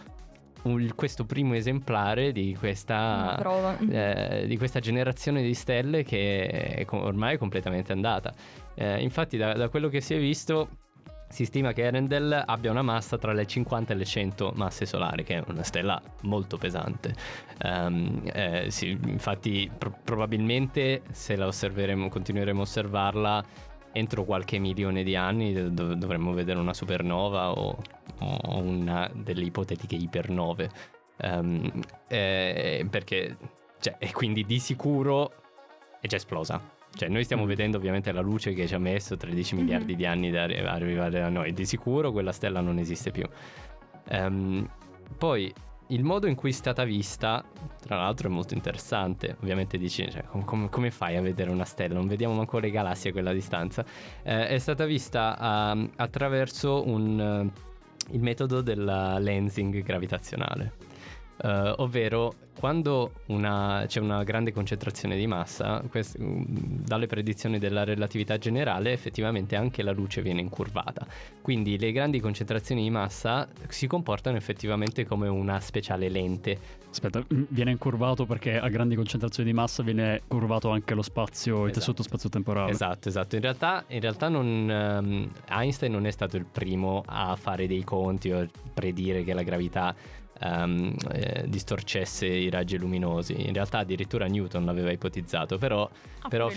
[0.62, 3.36] un- questo primo esemplare di questa,
[3.90, 8.32] eh, di questa generazione di stelle che è ormai è completamente andata.
[8.76, 10.68] Eh, infatti, da, da quello che si è visto,
[11.28, 15.24] si stima che Erendel abbia una massa tra le 50 e le 100 masse solari,
[15.24, 17.14] che è una stella molto pesante.
[17.58, 23.44] Ehm, eh, sì, infatti, pro- probabilmente se la osserveremo, continueremo a osservarla.
[23.92, 27.82] Entro qualche milione di anni dov- dovremmo vedere una supernova o,
[28.18, 30.70] o una delle ipotetiche ipernove.
[31.18, 33.36] Ehm, eh, perché,
[33.80, 35.32] cioè, quindi di sicuro
[36.00, 36.75] è già esplosa.
[36.96, 37.48] Cioè, noi stiamo Mm.
[37.48, 39.60] vedendo ovviamente la luce che ci ha messo 13 Mhm.
[39.60, 41.52] miliardi di anni da arri- arrivare a noi.
[41.52, 43.24] Di sicuro quella stella non esiste più.
[44.08, 44.68] Ehm,
[45.18, 45.52] poi
[45.90, 47.44] il modo in cui è stata vista,
[47.80, 49.36] tra l'altro, è molto interessante.
[49.40, 51.94] Ovviamente dici, cioè, com- com- come fai a vedere una stella?
[51.94, 53.84] Non vediamo manco le galassie a quella distanza.
[54.22, 58.82] Eh, è stata vista ah, attraverso un, eh, il metodo del
[59.20, 60.72] lensing gravitazionale.
[61.42, 66.42] Eh, ovvero quando una- c'è una grande concentrazione di massa, quest- mm,
[66.86, 71.06] dalle predizioni della relatività generale, effettivamente anche la luce viene incurvata.
[71.42, 76.58] Quindi le grandi concentrazioni di massa si comportano effettivamente come una speciale lente.
[76.90, 81.56] Aspetta, mm, viene incurvato perché a grandi concentrazioni di massa viene curvato anche lo spazio,
[81.56, 81.78] il Esatto.
[81.78, 82.70] tessuto spazio-temporale.
[82.70, 83.34] Esatto, esatto.
[83.36, 87.84] In realtà, in realtà non, ehm, Einstein non è stato il primo a fare dei
[87.84, 89.94] conti o predire che la gravità
[90.40, 93.46] ehm, eh, distorcesse i raggi luminosi.
[93.46, 95.88] In realtà addirittura Newton l'aveva ipotizzato, però,
[96.20, 96.54] Ah, però lui.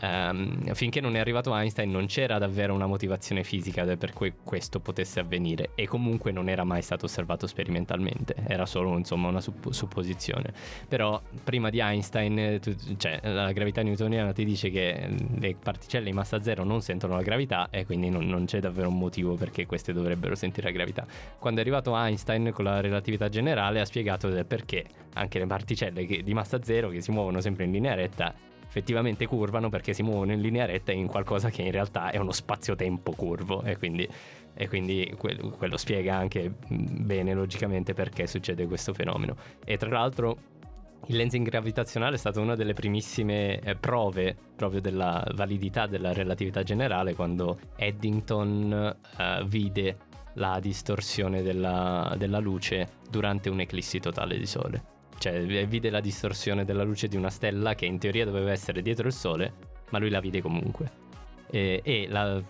[0.00, 4.80] Ehm, finché non è arrivato Einstein non c'era davvero una motivazione fisica per cui questo
[4.80, 9.70] potesse avvenire e comunque non era mai stato osservato sperimentalmente, era solo insomma una supp-
[9.70, 10.52] supposizione.
[10.88, 16.06] Però prima di Einstein, eh, tu- cioè, la gravità newtoniana ti dice che le particelle
[16.06, 19.34] di massa zero non sentono la gravità e quindi non, non c'è davvero un motivo
[19.34, 21.06] perché queste dovrebbero sentire la gravità.
[21.38, 26.22] Quando è arrivato Einstein con la relatività generale ha spiegato perché anche le particelle che-
[26.22, 28.34] di massa zero che si muovono sempre in linea retta
[28.74, 32.32] effettivamente curvano perché si muovono in linea retta in qualcosa che in realtà è uno
[32.32, 34.08] spazio-tempo curvo e quindi,
[34.52, 39.36] e quindi que- quello spiega anche bene logicamente perché succede questo fenomeno.
[39.64, 40.36] E tra l'altro
[41.06, 46.64] il lensing gravitazionale è stata una delle primissime eh, prove proprio della validità della relatività
[46.64, 49.96] generale quando Eddington eh, vide
[50.34, 54.93] la distorsione della, della luce durante un'eclissi totale di sole.
[55.18, 59.06] Cioè vide la distorsione della luce di una stella che in teoria doveva essere dietro
[59.06, 59.52] il sole,
[59.90, 61.02] ma lui la vide comunque.
[61.50, 62.42] E, e la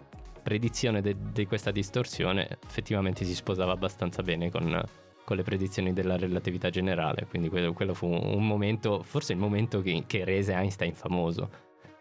[0.42, 4.82] predizione di questa distorsione effettivamente si sposava abbastanza bene con,
[5.24, 7.26] con le predizioni della relatività generale.
[7.28, 11.48] Quindi quello, quello fu un momento, forse il momento che, che rese Einstein famoso.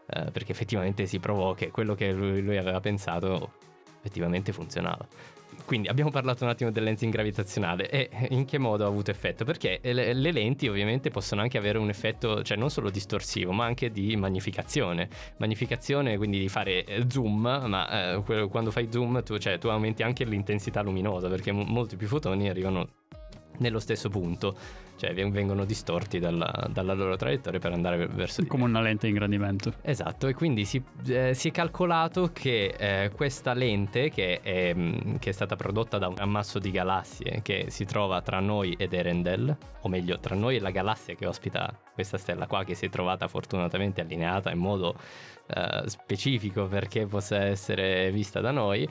[0.07, 3.53] eh, perché effettivamente si provò che quello che lui, lui aveva pensato
[3.99, 5.07] effettivamente funzionava.
[5.65, 9.45] Quindi abbiamo parlato un attimo del lensing gravitazionale e in che modo ha avuto effetto?
[9.45, 13.65] Perché le, le lenti ovviamente possono anche avere un effetto, cioè non solo distorsivo, ma
[13.65, 15.09] anche di magnificazione.
[15.37, 20.03] Magnificazione quindi di fare eh, zoom, ma eh, quando fai zoom tu, cioè, tu aumenti
[20.03, 22.87] anche l'intensità luminosa perché mo- molti più fotoni arrivano
[23.57, 24.55] nello stesso punto,
[24.95, 29.05] cioè veng- vengono distorti dalla, dalla loro traiettoria per andare verso di Come una lente
[29.05, 29.73] di ingrandimento.
[29.81, 35.15] Esatto, e quindi si, eh, si è calcolato che eh, questa lente, che è, mm,
[35.19, 38.93] che è stata prodotta da un ammasso di galassie che si trova tra noi ed
[38.93, 42.85] Erendel, o meglio, tra noi e la galassia che ospita questa stella qua, che si
[42.85, 44.95] è trovata fortunatamente allineata in modo
[45.47, 48.87] eh, specifico perché possa essere vista da noi.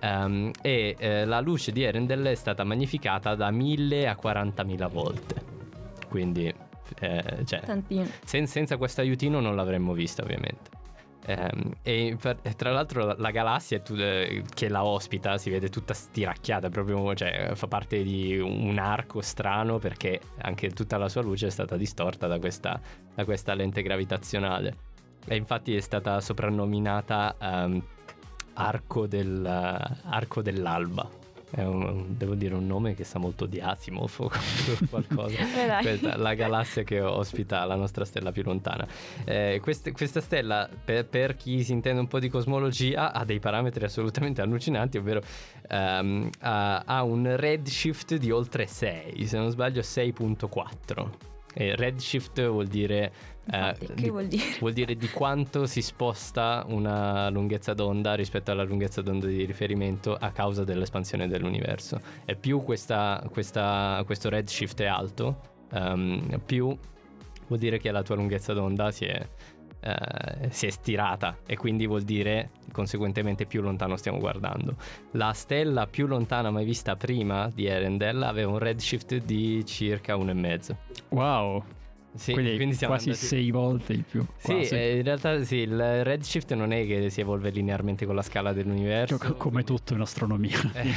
[0.00, 5.34] Ehm, e eh, la luce di Erendel è stata magnificata da 1000 a 40.000 volte.
[6.08, 6.52] Quindi,
[7.00, 7.60] eh, cioè,
[8.24, 10.70] sen- senza questo aiutino non l'avremmo vista ovviamente.
[11.26, 15.70] Ehm, e per- tra l'altro la, la galassia tu- eh, che la ospita si vede
[15.70, 21.22] tutta stiracchiata, proprio, cioè, fa parte di un arco strano perché anche tutta la sua
[21.22, 22.78] luce è stata distorta da questa,
[23.14, 24.76] da questa lente gravitazionale.
[25.26, 27.82] E infatti è stata soprannominata ehm,
[28.54, 31.22] arco, del, arco dell'alba.
[31.50, 34.28] È un- devo dire un nome che sa molto di Asimov o
[34.90, 35.38] qualcosa.
[35.38, 35.82] Eh.
[35.82, 38.84] Questa, la galassia che ospita la nostra stella più lontana.
[39.24, 43.38] Eh, queste- questa stella, per, per chi si intende un po' di cosmologia, ha dei
[43.38, 45.22] parametri assolutamente allucinanti, ovvero
[45.68, 51.08] ehm, ha, ha un redshift di oltre 6, se non sbaglio 6.4.
[51.54, 53.12] E redshift vuol dire...
[53.50, 54.44] eh, Infatti, che di- vuol dire?
[54.58, 60.14] Vuol dire di quanto si sposta una lunghezza d'onda rispetto alla lunghezza d'onda di riferimento
[60.18, 62.00] a causa dell'espansione dell'universo.
[62.24, 65.40] E più questa- questa- questo redshift è alto,
[65.72, 66.76] ehm, più
[67.46, 69.28] vuol dire che la tua lunghezza d'onda si è,
[69.80, 74.76] eh, si è stirata e quindi vuol dire conseguentemente più lontano stiamo guardando.
[75.12, 80.76] La stella più lontana mai vista prima di Erendel aveva un redshift di circa 1,5.
[81.10, 81.62] Wow.
[82.16, 84.24] Sì, quindi, siamo quasi andati- sei volte di più.
[84.36, 88.22] sì, eh, in realtà sì, il redshift non è che si evolve linearmente con la
[88.22, 89.18] scala dell'universo.
[89.18, 90.58] Co- come tutto in astronomia.
[90.74, 90.92] Eh,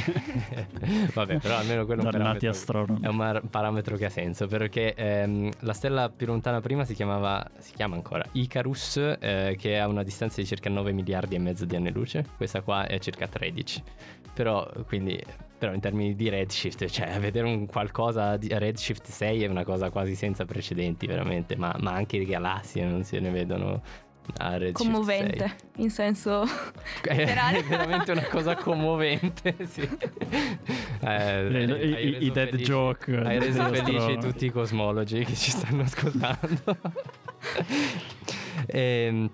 [1.12, 4.46] Vabbè, però almeno quello è un Dannati parametro, è un mar- parametro che ha senso,
[4.46, 9.78] perché ehm, la stella più lontana prima si chiamava, si chiama ancora Icarus, eh, che
[9.78, 12.98] ha una distanza di circa 9 miliardi e mezzo di anni luce, questa qua è
[13.00, 13.82] circa 13.
[14.34, 15.20] Però, quindi,
[15.58, 19.90] però in termini di redshift, cioè vedere un qualcosa di redshift 6 è una cosa
[19.90, 23.82] quasi senza precedenti, veramente, ma, ma anche le galassie non se ne vedono
[24.38, 24.86] a redshift 6.
[24.92, 26.42] Commovente, in senso
[27.02, 27.62] È letterale.
[27.62, 29.80] veramente una cosa commovente, sì.
[31.00, 35.50] Eh, I- dead felici- joke Hai reso del nostro- felici tutti i cosmologi che ci
[35.50, 36.76] stanno ascoltando.
[38.66, 39.30] Ehm,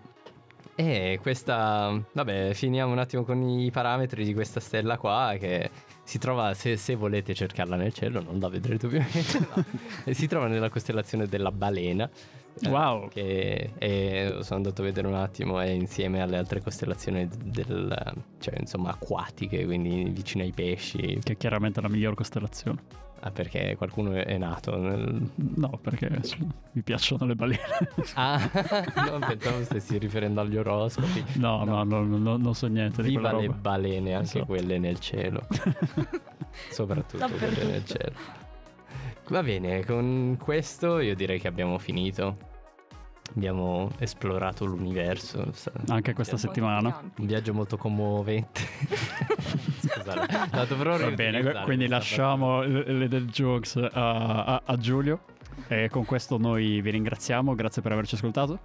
[0.76, 1.96] E, questa...
[2.12, 5.70] Vabbè, finiamo un attimo con i parametri di questa stella qua che
[6.04, 9.64] si trova, se, se volete cercarla nel cielo, non la vedrete ovviamente, no.
[10.12, 12.08] Si trova nella costellazione della balena.
[12.62, 13.08] Eh, Wow.
[13.08, 18.58] Che è- sono andato a vedere un attimo, è insieme alle altre costellazioni del, cioè,
[18.58, 21.18] insomma, acquatiche, quindi vicino ai pesci.
[21.22, 23.02] Che è chiaramente la miglior costellazione.
[23.26, 25.30] Ah, perché qualcuno è- nato nel...
[25.36, 26.36] No, perché sì,
[26.72, 27.60] mi piacciono le balene.
[28.16, 28.38] Ah,
[29.10, 31.24] no, pensavo stessi riferendo agli oroscopi.
[31.36, 34.44] No, no, no, no, non so niente di Viva le balene, anche Esatto.
[34.46, 35.46] quelle nel cielo.
[36.70, 38.12] Soprattutto quelle nel cielo.
[39.28, 42.52] Va bene, con questo io direi che abbiamo finito.
[43.34, 45.50] Abbiamo esplorato l'universo.
[45.88, 47.00] Anche questa settimana.
[47.18, 48.60] Un viaggio molto commovente.
[49.80, 53.88] Scusate, dato però Va bene, quindi lasciamo le le dead jokes a,
[54.44, 55.20] a- a Giulio.
[55.68, 58.58] E con questo noi vi ringraziamo, grazie per averci ascoltato.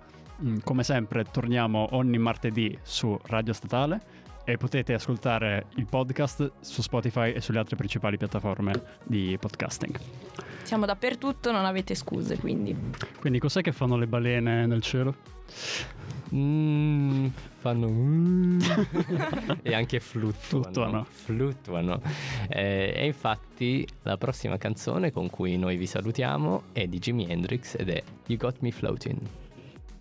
[0.43, 4.01] Mm, Come sempre torniamo ogni martedì su Radio Statale
[4.49, 8.73] e potete ascoltare il podcast su Spotify e sulle altre principali piattaforme
[9.03, 9.99] di podcasting.
[10.63, 12.75] Siamo dappertutto, non avete scuse, quindi.
[13.19, 15.15] Quindi cos'è che fanno le balene nel cielo?
[16.33, 17.27] Mm,
[17.59, 18.59] fanno mm.
[19.61, 20.63] e anche fluttuano.
[20.63, 21.05] Fluttuano.
[21.07, 22.01] Fluttuano.
[22.47, 27.75] Eh, e infatti la prossima canzone con cui noi vi salutiamo è di Jimi Hendrix
[27.77, 29.19] ed è You Got Me Floating.